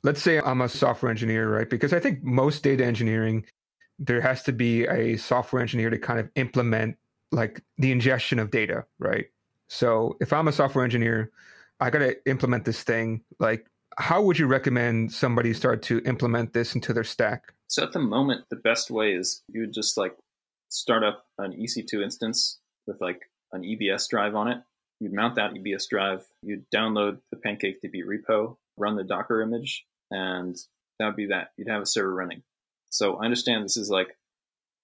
[0.03, 1.69] let's say I'm a software engineer, right?
[1.69, 3.45] Because I think most data engineering,
[3.99, 6.97] there has to be a software engineer to kind of implement
[7.31, 9.27] like the ingestion of data, right?
[9.69, 11.31] So if I'm a software engineer,
[11.81, 13.23] I got to implement this thing.
[13.39, 13.67] Like,
[13.99, 17.53] how would you recommend somebody start to implement this into their stack?
[17.69, 20.17] So at the moment, the best way is you would just like
[20.69, 24.59] start up an EC2 instance with like an EBS drive on it.
[25.01, 26.25] You'd mount that EBS drive.
[26.43, 30.57] You'd download the PancakeDB repo, run the Docker image, and
[30.99, 31.53] that would be that.
[31.57, 32.43] You'd have a server running.
[32.91, 34.17] So I understand this is like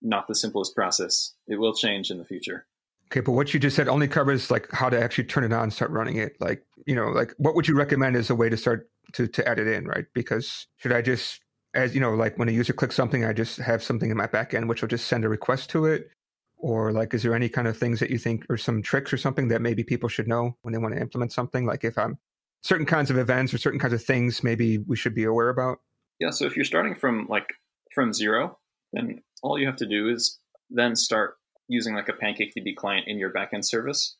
[0.03, 1.35] not the simplest process.
[1.47, 2.67] It will change in the future.
[3.07, 5.65] Okay, but what you just said only covers like how to actually turn it on
[5.65, 6.37] and start running it.
[6.41, 9.49] Like, you know, like what would you recommend as a way to start to to
[9.49, 10.07] add it in, right?
[10.15, 11.41] Because should I just
[11.75, 14.27] as you know, like when a user clicks something, I just have something in my
[14.27, 16.09] backend which will just send a request to it?
[16.57, 19.17] Or like is there any kind of things that you think or some tricks or
[19.17, 21.67] something that maybe people should know when they want to implement something?
[21.67, 22.19] Like if I'm
[22.63, 25.79] certain kinds of events or certain kinds of things maybe we should be aware about?
[26.19, 27.55] Yeah, so if you're starting from like
[27.95, 28.59] from zero,
[28.93, 30.39] then all you have to do is
[30.71, 31.35] then start
[31.69, 34.17] using like a PancakeDB client in your backend service,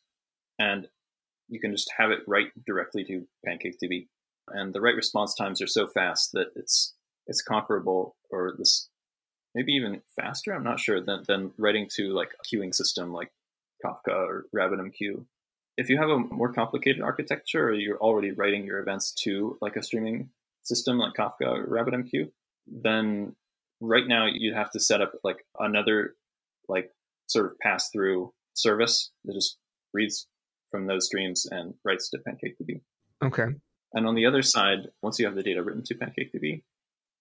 [0.57, 0.87] and
[1.49, 4.07] you can just have it write directly to PancakeDB.
[4.53, 6.93] And the write response times are so fast that it's
[7.27, 8.89] it's comparable or this
[9.55, 10.53] maybe even faster.
[10.53, 13.31] I'm not sure than than writing to like a queuing system like
[13.85, 15.25] Kafka or RabbitMQ.
[15.77, 19.77] If you have a more complicated architecture, or you're already writing your events to like
[19.77, 20.29] a streaming
[20.63, 22.29] system like Kafka or RabbitMQ,
[22.67, 23.35] then
[23.79, 26.15] right now you'd have to set up like another
[26.67, 26.91] like
[27.27, 29.57] sort of pass through service that just
[29.93, 30.27] reads
[30.69, 32.81] from those streams and writes to PancakeDB.
[33.23, 33.55] Okay.
[33.93, 36.61] And on the other side, once you have the data written to PancakeDB,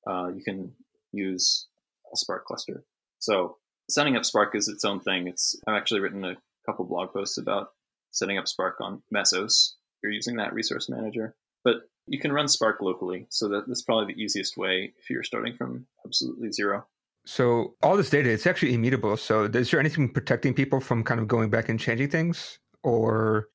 [0.06, 0.72] uh, you can
[1.12, 1.66] use
[2.12, 2.84] a Spark cluster.
[3.18, 3.56] So
[3.88, 5.28] setting up Spark is its own thing.
[5.28, 7.70] It's I've actually written a couple blog posts about
[8.10, 9.74] setting up Spark on Mesos.
[10.02, 11.76] You're using that resource manager, but
[12.06, 13.26] you can run Spark locally.
[13.30, 16.86] So that, that's probably the easiest way if you're starting from absolutely zero.
[17.26, 19.16] So all this data, it's actually immutable.
[19.16, 23.48] So is there anything protecting people from kind of going back and changing things, or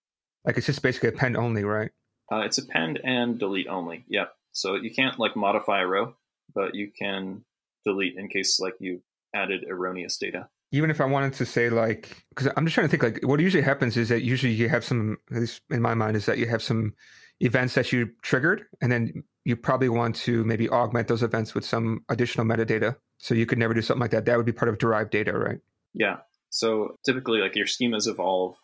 [0.45, 1.91] Like it's just basically append only, right?
[2.34, 4.06] Uh, it's append and delete only.
[4.08, 4.34] Yep.
[4.54, 6.15] So you can't like modify a row,
[6.56, 7.43] but you can
[7.86, 9.02] delete in case like you
[9.36, 10.48] added erroneous data.
[10.72, 13.39] Even if I wanted to say like, because I'm just trying to think like, what
[13.39, 16.39] usually happens is that usually you have some, at least in my mind, is that
[16.39, 16.93] you have some
[17.39, 21.65] events that you triggered, and then you probably want to maybe augment those events with
[21.65, 22.96] some additional metadata.
[23.19, 24.26] So you could never do something like that.
[24.26, 25.60] That would be part of derived data, right?
[25.93, 26.17] Yeah.
[26.50, 28.56] So typically, like your schemas evolve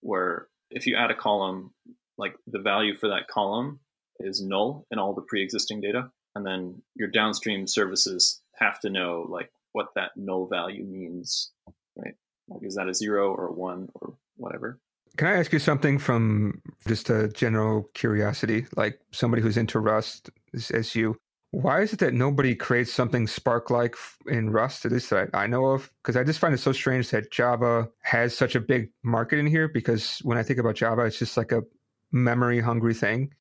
[0.00, 1.74] where if you add a column,
[2.18, 3.80] like the value for that column
[4.20, 9.26] is null in all the pre-existing data, and then your downstream services have to know
[9.28, 11.52] like what that null value means,
[11.96, 12.14] right?
[12.48, 14.78] Like is that a zero or a one or whatever?
[15.16, 20.30] Can I ask you something from just a general curiosity, like somebody who's into Rust
[20.54, 21.16] as you?
[21.50, 25.46] Why is it that nobody creates something Spark like in Rust, at least that I
[25.46, 25.90] know of?
[26.02, 29.46] Because I just find it so strange that Java has such a big market in
[29.46, 29.66] here.
[29.66, 31.62] Because when I think about Java, it's just like a
[32.12, 33.32] memory hungry thing.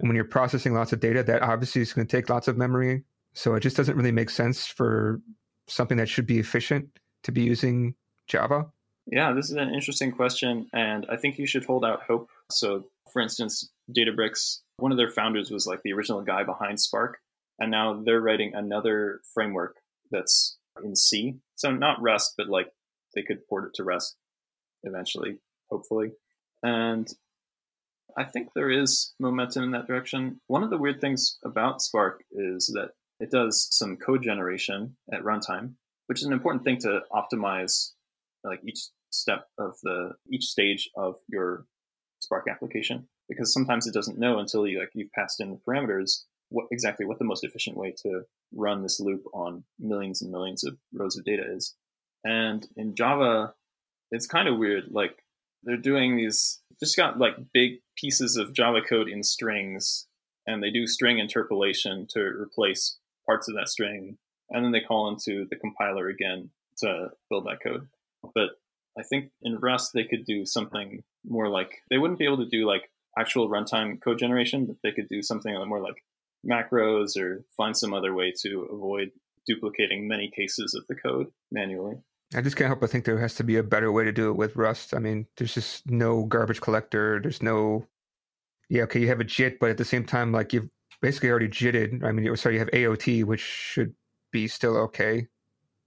[0.00, 2.56] And when you're processing lots of data, that obviously is going to take lots of
[2.56, 3.04] memory.
[3.34, 5.20] So it just doesn't really make sense for
[5.68, 6.88] something that should be efficient
[7.24, 7.94] to be using
[8.26, 8.66] Java.
[9.06, 10.68] Yeah, this is an interesting question.
[10.72, 12.30] And I think you should hold out hope.
[12.50, 17.18] So, for instance, Databricks, one of their founders was like the original guy behind Spark
[17.62, 19.76] and now they're writing another framework
[20.10, 21.36] that's in C.
[21.54, 22.68] So not Rust, but like
[23.14, 24.16] they could port it to Rust
[24.82, 25.38] eventually,
[25.70, 26.10] hopefully.
[26.62, 27.08] And
[28.16, 30.40] I think there is momentum in that direction.
[30.46, 35.22] One of the weird things about Spark is that it does some code generation at
[35.22, 35.74] runtime,
[36.06, 37.90] which is an important thing to optimize
[38.44, 41.66] like each step of the each stage of your
[42.20, 46.24] Spark application because sometimes it doesn't know until you like you've passed in the parameters
[46.50, 48.22] what exactly what the most efficient way to
[48.54, 51.74] run this loop on millions and millions of rows of data is.
[52.24, 53.54] And in Java,
[54.10, 54.84] it's kind of weird.
[54.90, 55.21] Like
[55.62, 60.06] they're doing these, just got like big pieces of Java code in strings,
[60.46, 64.18] and they do string interpolation to replace parts of that string,
[64.50, 67.88] and then they call into the compiler again to build that code.
[68.34, 68.50] But
[68.98, 72.48] I think in Rust they could do something more like they wouldn't be able to
[72.48, 76.02] do like actual runtime code generation, but they could do something more like
[76.44, 79.12] macros or find some other way to avoid
[79.46, 81.96] duplicating many cases of the code manually.
[82.34, 84.30] I just can't help but think there has to be a better way to do
[84.30, 84.94] it with Rust.
[84.94, 87.20] I mean, there's just no garbage collector.
[87.20, 87.86] There's no,
[88.68, 90.68] yeah, okay, you have a JIT, but at the same time, like you've
[91.00, 92.04] basically already JITted.
[92.04, 93.94] I mean, oh, sorry, you have AOT, which should
[94.32, 95.26] be still okay.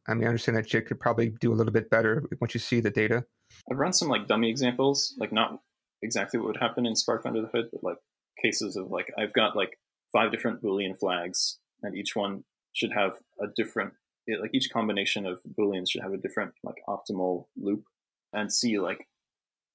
[0.07, 2.59] I mean, I understand that JIT could probably do a little bit better once you
[2.59, 3.25] see the data.
[3.71, 5.59] I've run some like dummy examples, like not
[6.01, 7.97] exactly what would happen in Spark under the hood, but like
[8.41, 9.79] cases of like I've got like
[10.11, 13.93] five different Boolean flags, and each one should have a different,
[14.27, 17.85] like each combination of Booleans should have a different like optimal loop,
[18.33, 19.07] and see like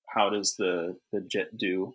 [0.09, 1.95] how does the the JIT do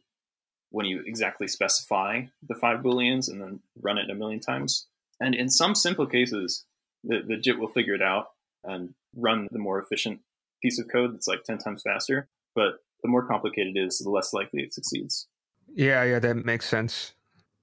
[0.70, 4.88] when you exactly specify the five Booleans and then run it a million times.
[5.20, 6.66] And in some simple cases,
[7.04, 8.28] the, the JIT will figure it out
[8.64, 10.20] and run the more efficient
[10.62, 12.28] piece of code that's like 10 times faster.
[12.56, 15.28] But the more complicated it is, the less likely it succeeds.
[15.74, 17.14] Yeah, yeah, that makes sense.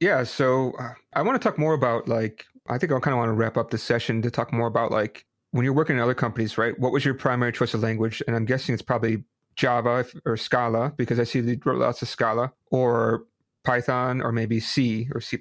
[0.01, 3.19] Yeah, so uh, I want to talk more about like I think I kind of
[3.19, 6.03] want to wrap up this session to talk more about like when you're working in
[6.03, 6.79] other companies, right?
[6.79, 8.23] What was your primary choice of language?
[8.27, 9.25] And I'm guessing it's probably
[9.57, 13.25] Java or Scala because I see you wrote lots of Scala or
[13.65, 15.39] Python or maybe C or C++.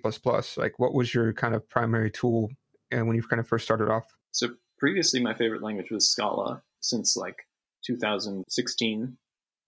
[0.58, 2.50] Like what was your kind of primary tool
[2.92, 4.06] and when you kind of first started off?
[4.32, 7.48] So previously my favorite language was Scala since like
[7.86, 9.18] 2016.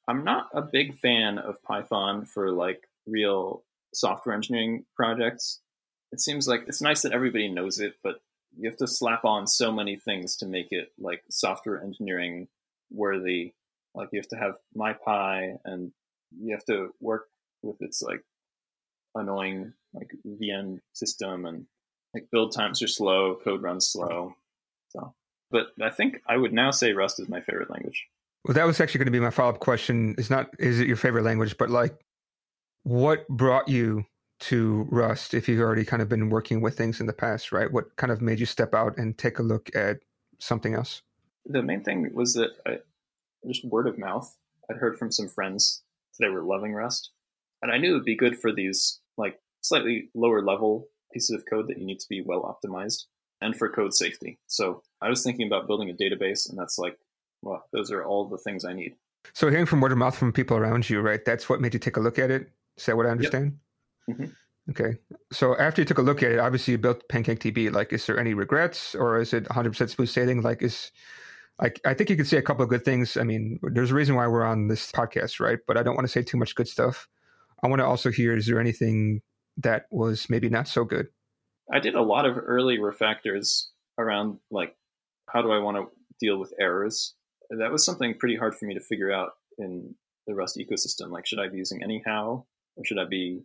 [0.08, 3.64] I'm not a big fan of Python for like real
[3.94, 5.62] software engineering projects,
[6.14, 8.22] it seems like it's nice that everybody knows it, but
[8.56, 12.48] you have to slap on so many things to make it like software engineering
[12.92, 13.54] worthy.
[13.96, 15.92] Like you have to have MyPy and
[16.40, 17.30] you have to work
[17.64, 18.24] with its like
[19.16, 21.66] annoying like VM system and
[22.14, 24.36] like build times are slow, code runs slow.
[24.90, 25.16] So,
[25.50, 28.06] but I think I would now say Rust is my favorite language.
[28.46, 30.14] Well, that was actually going to be my follow up question.
[30.20, 32.00] It's not is it your favorite language, but like
[32.84, 34.06] what brought you
[34.44, 37.72] to Rust if you've already kind of been working with things in the past, right?
[37.72, 40.00] What kind of made you step out and take a look at
[40.40, 41.02] something else?
[41.46, 42.80] The main thing was that I,
[43.48, 44.36] just word of mouth.
[44.70, 45.84] I'd heard from some friends
[46.18, 47.12] that they were loving Rust,
[47.62, 51.46] and I knew it would be good for these like slightly lower level pieces of
[51.50, 53.04] code that you need to be well optimized
[53.42, 54.40] and for code safety.
[54.48, 56.98] So I was thinking about building a database, and that's like,
[57.42, 58.96] well, those are all the things I need.
[59.34, 61.24] So hearing from word of mouth from people around you, right?
[61.24, 62.50] That's what made you take a look at it.
[62.78, 63.46] Is that what I understand?
[63.46, 63.54] Yep.
[64.10, 64.26] Mm-hmm.
[64.72, 64.98] Okay.
[65.32, 67.72] So after you took a look at it, obviously you built PancakeDB.
[67.72, 70.42] Like, is there any regrets, or is it 100% smooth sailing?
[70.42, 70.92] Like, is
[71.62, 73.18] like I think you could say a couple of good things.
[73.18, 75.60] I mean, there's a reason why we're on this podcast, right?
[75.68, 77.08] But I don't want to say too much good stuff.
[77.64, 79.22] I want to also hear is there anything
[79.58, 81.08] that was maybe not so good?
[81.72, 84.76] I did a lot of early refactors around like
[85.30, 85.86] how do I want to
[86.20, 87.16] deal with errors.
[87.50, 89.96] That was something pretty hard for me to figure out in
[90.26, 91.12] the Rust ecosystem.
[91.12, 92.46] Like, should I be using anyhow,
[92.76, 93.42] or should I be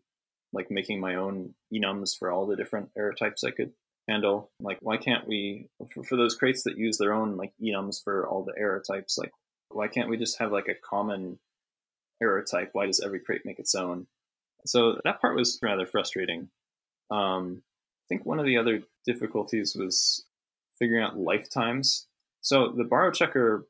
[0.52, 3.72] like making my own enums for all the different error types I could
[4.08, 4.50] handle?
[4.60, 8.26] Like, why can't we for, for those crates that use their own like enums for
[8.26, 9.18] all the error types?
[9.18, 9.32] Like,
[9.70, 11.38] why can't we just have like a common
[12.22, 12.70] error type?
[12.72, 14.06] Why does every crate make its own?
[14.66, 16.48] So that part was rather frustrating.
[17.10, 17.62] Um,
[18.04, 20.24] I think one of the other difficulties was
[20.78, 22.06] figuring out lifetimes.
[22.40, 23.66] So the borrow checker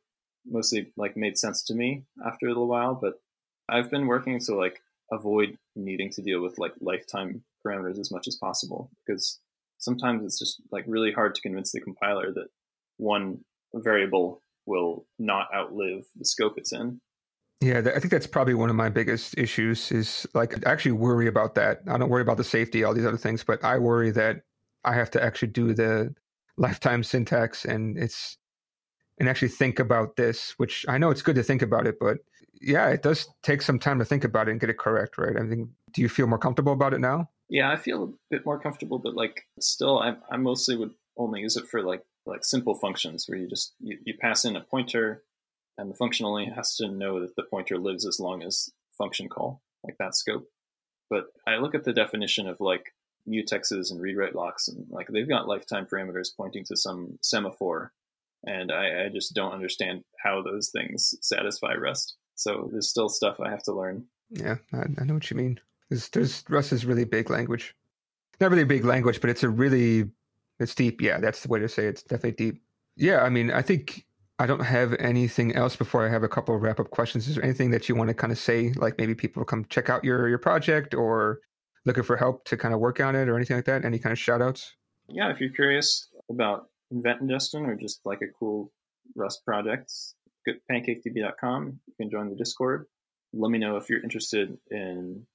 [0.47, 3.15] mostly like made sense to me after a little while, but
[3.69, 4.81] I've been working to like
[5.11, 9.39] avoid needing to deal with like lifetime parameters as much as possible because
[9.79, 12.49] sometimes it's just like really hard to convince the compiler that
[12.99, 13.39] one
[13.75, 17.01] variable will not outlive the scope it's in.
[17.61, 21.27] Yeah, I think that's probably one of my biggest issues is like I actually worry
[21.27, 21.81] about that.
[21.89, 24.43] I don't worry about the safety, all these other things, but I worry that
[24.85, 26.15] I have to actually do the
[26.57, 28.37] lifetime syntax and it's
[29.19, 32.19] and actually think about this, which I know it's good to think about it, but
[32.61, 35.37] yeah, it does take some time to think about it and get it correct, right?
[35.37, 37.29] I think, do you feel more comfortable about it now?
[37.49, 41.41] Yeah, I feel a bit more comfortable, but like still, I, I mostly would only
[41.41, 44.61] use it for like like simple functions where you just you, you pass in a
[44.61, 45.23] pointer,
[45.79, 49.29] and the function only has to know that the pointer lives as long as function
[49.29, 50.47] call, like that scope.
[51.09, 52.93] But I look at the definition of like
[53.27, 57.93] mutexes and read write locks, and like they've got lifetime parameters pointing to some semaphore
[58.45, 62.17] and I, I just don't understand how those things satisfy Rust.
[62.35, 64.05] So there's still stuff I have to learn.
[64.31, 65.59] Yeah, I, I know what you mean.
[65.89, 67.75] There's, there's Rust is really big language.
[68.41, 70.11] Not really a big language, but it's a really
[70.61, 71.01] it's deep.
[71.01, 71.91] Yeah, that's the way to say it.
[71.91, 72.63] It's definitely deep.
[72.97, 74.05] Yeah, I mean, I think
[74.39, 77.27] I don't have anything else before I have a couple of wrap up questions.
[77.27, 78.73] Is there anything that you want to kind of say?
[78.77, 81.41] Like maybe people come check out your your project or
[81.85, 83.85] looking for help to kind of work on it or anything like that?
[83.85, 84.75] Any kind of shout outs?
[85.09, 88.73] Yeah, if you're curious about event ingestion or just like a cool
[89.15, 89.93] Rust project,
[90.45, 91.81] go to pancakedb.com.
[91.87, 92.87] You can join the Discord.
[93.33, 95.27] Let me know if you're interested in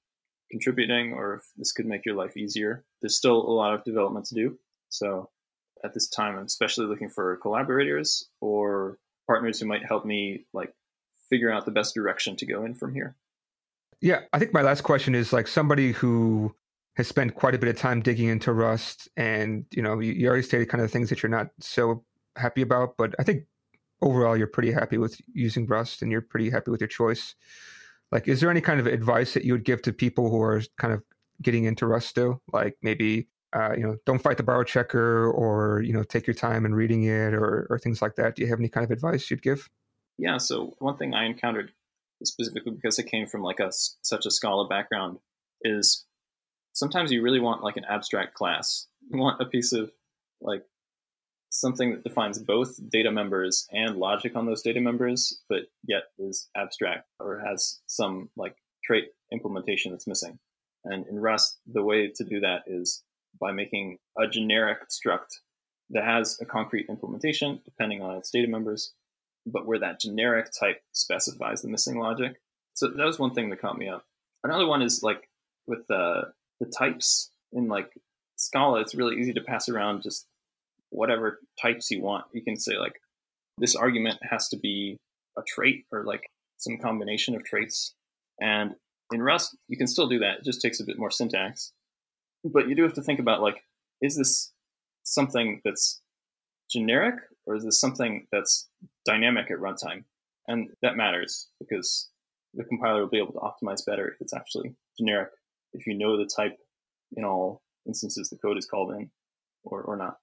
[0.50, 2.84] contributing or if this could make your life easier.
[3.00, 4.58] There's still a lot of development to do.
[4.88, 5.30] So
[5.84, 10.72] at this time, I'm especially looking for collaborators or partners who might help me like
[11.28, 13.16] figure out the best direction to go in from here.
[14.00, 16.54] Yeah, I think my last question is like somebody who
[16.96, 20.28] has spent quite a bit of time digging into Rust, and you know, you, you
[20.28, 22.04] already stated kind of the things that you're not so
[22.36, 23.44] happy about, but I think
[24.00, 27.34] overall you're pretty happy with using Rust, and you're pretty happy with your choice.
[28.12, 30.62] Like, is there any kind of advice that you would give to people who are
[30.78, 31.02] kind of
[31.42, 32.42] getting into Rust still?
[32.52, 36.34] Like maybe uh, you know, don't fight the borrow checker, or you know, take your
[36.34, 38.34] time in reading it, or or things like that.
[38.34, 39.68] Do you have any kind of advice you'd give?
[40.18, 40.38] Yeah.
[40.38, 41.70] So one thing I encountered
[42.22, 45.18] specifically because it came from like a such a Scala background
[45.62, 46.04] is
[46.74, 48.86] sometimes you really want like an abstract class.
[49.10, 49.90] You want a piece of
[50.42, 50.62] like
[51.50, 56.48] something that defines both data members and logic on those data members, but yet is
[56.56, 60.38] abstract or has some like trait implementation that's missing.
[60.84, 63.02] And in Rust, the way to do that is
[63.40, 65.38] by making a generic struct
[65.90, 68.92] that has a concrete implementation depending on its data members,
[69.46, 72.40] but where that generic type specifies the missing logic.
[72.74, 74.04] So that was one thing that caught me up.
[74.42, 75.28] Another one is like
[75.66, 76.22] with uh,
[76.60, 77.90] the types in like
[78.36, 80.26] Scala, it's really easy to pass around just
[80.90, 82.24] whatever types you want.
[82.32, 83.00] You can say like
[83.58, 84.98] this argument has to be
[85.38, 87.94] a trait or like some combination of traits.
[88.40, 88.74] And
[89.12, 90.38] in Rust, you can still do that.
[90.38, 91.72] It just takes a bit more syntax.
[92.44, 93.62] But you do have to think about like,
[94.02, 94.52] is this
[95.04, 96.00] something that's
[96.70, 98.68] generic or is this something that's
[99.06, 100.04] dynamic at runtime?
[100.48, 102.08] And that matters because
[102.54, 105.30] the compiler will be able to optimize better if it's actually generic
[105.74, 106.56] if you know the type
[107.16, 109.10] in all instances the code is called in
[109.64, 110.16] or, or not.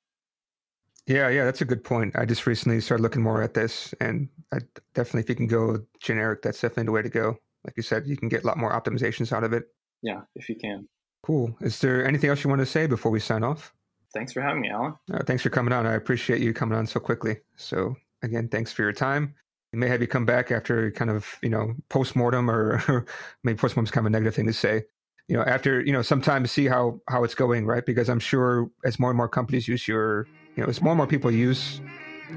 [1.08, 2.16] Yeah, yeah, that's a good point.
[2.16, 4.60] I just recently started looking more at this, and I
[4.94, 7.38] definitely, if you can go generic, that's definitely the way to go.
[7.66, 9.66] Like you said, you can get a lot more optimizations out of it.
[10.04, 10.88] Yeah, if you can.
[11.24, 11.56] Cool.
[11.62, 13.74] Is there anything else you want to say before we sign off?
[14.14, 14.94] Thanks for having me, Allen.
[15.12, 15.88] Uh, thanks for coming on.
[15.88, 17.38] I appreciate you coming on so quickly.
[17.56, 19.34] So, again, thanks for your time.
[19.74, 23.06] We may have you come back after kind of, you know, post mortem, or
[23.44, 24.84] maybe post mortem is kind of a negative thing to say
[25.32, 27.86] you know after you know sometimes see how how it's going right?
[27.86, 30.98] Because i'm sure as more and more companies use your you know as more and
[30.98, 31.80] more people use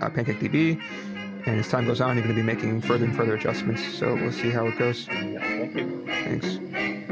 [0.00, 0.80] uh, pancakedb
[1.46, 3.82] and as time goes on you're going to be making further and further adjustments.
[3.98, 5.08] So we'll see how it goes.
[5.08, 6.04] Yeah, thank you.
[6.06, 7.03] Thanks